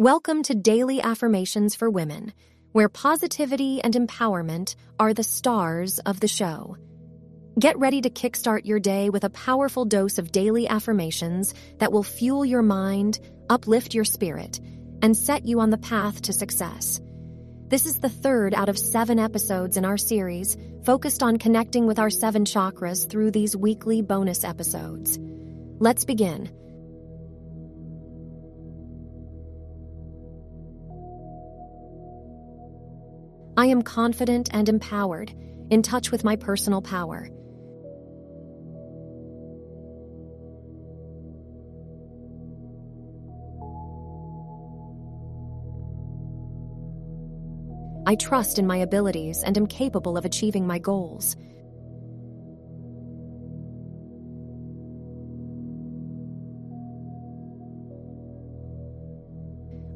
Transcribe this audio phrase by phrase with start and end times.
[0.00, 2.32] Welcome to Daily Affirmations for Women,
[2.72, 6.78] where positivity and empowerment are the stars of the show.
[7.58, 12.02] Get ready to kickstart your day with a powerful dose of daily affirmations that will
[12.02, 14.58] fuel your mind, uplift your spirit,
[15.02, 16.98] and set you on the path to success.
[17.68, 20.56] This is the third out of seven episodes in our series
[20.86, 25.18] focused on connecting with our seven chakras through these weekly bonus episodes.
[25.78, 26.50] Let's begin.
[33.60, 35.34] I am confident and empowered,
[35.68, 37.28] in touch with my personal power.
[48.06, 51.36] I trust in my abilities and am capable of achieving my goals.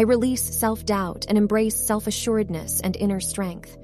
[0.00, 3.76] I release self doubt and embrace self assuredness and inner strength.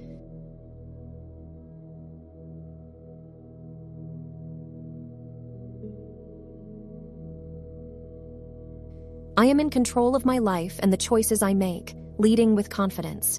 [9.36, 13.38] I am in control of my life and the choices I make, leading with confidence.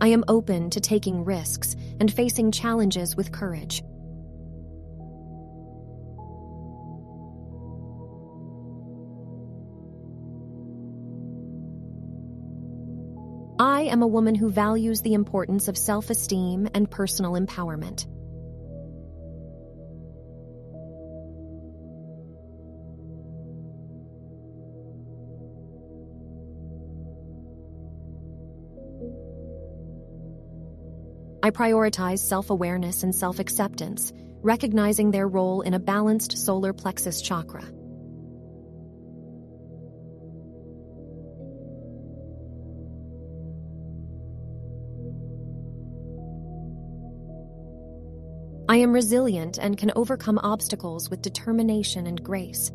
[0.00, 3.82] I am open to taking risks and facing challenges with courage.
[13.58, 18.06] I am a woman who values the importance of self esteem and personal empowerment.
[31.46, 37.22] I prioritize self awareness and self acceptance, recognizing their role in a balanced solar plexus
[37.22, 37.62] chakra.
[48.68, 52.72] I am resilient and can overcome obstacles with determination and grace.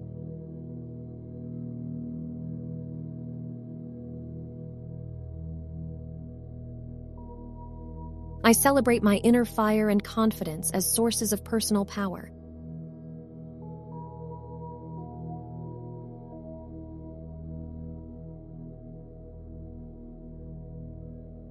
[8.51, 12.29] I celebrate my inner fire and confidence as sources of personal power.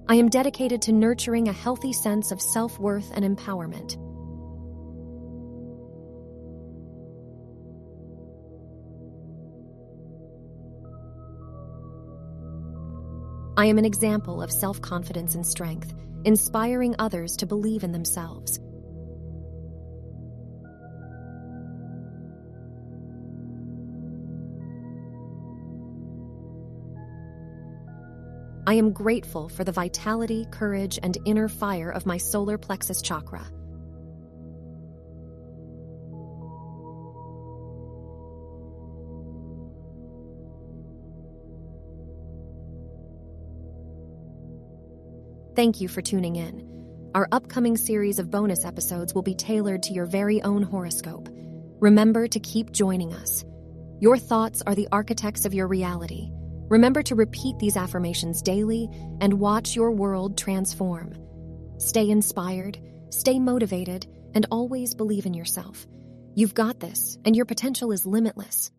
[0.07, 3.97] I am dedicated to nurturing a healthy sense of self worth and empowerment.
[13.61, 15.93] I am an example of self confidence and strength
[16.25, 18.59] inspiring others to believe in themselves.
[28.65, 33.45] I am grateful for the vitality, courage, and inner fire of my solar plexus chakra.
[45.61, 47.11] Thank you for tuning in.
[47.13, 51.29] Our upcoming series of bonus episodes will be tailored to your very own horoscope.
[51.79, 53.45] Remember to keep joining us.
[53.99, 56.31] Your thoughts are the architects of your reality.
[56.67, 58.89] Remember to repeat these affirmations daily
[59.21, 61.13] and watch your world transform.
[61.77, 62.79] Stay inspired,
[63.11, 65.85] stay motivated, and always believe in yourself.
[66.33, 68.71] You've got this, and your potential is limitless.